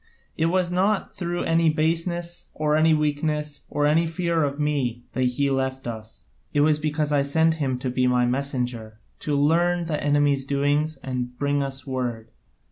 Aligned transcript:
It 0.35 0.47
was 0.47 0.71
not 0.71 1.15
through 1.15 1.43
any 1.43 1.69
baseness, 1.69 2.49
or 2.55 2.75
any 2.75 2.91
weakness, 2.91 3.65
or 3.69 3.85
any 3.85 4.07
fear 4.07 4.43
of 4.43 4.59
me, 4.59 5.03
that 5.13 5.21
he 5.25 5.51
left 5.51 5.85
us; 5.85 6.25
it 6.53 6.61
was 6.61 6.79
because 6.79 7.11
I 7.11 7.21
sent 7.21 7.57
him 7.61 7.77
to 7.77 7.91
be 7.91 8.07
my 8.07 8.25
messenger, 8.25 8.99
to 9.19 9.37
learn 9.37 9.85
the 9.85 10.03
enemy's 10.03 10.47
doings 10.47 10.97
and 11.03 11.37
bring 11.37 11.61
us 11.61 11.85
word. 11.85 12.31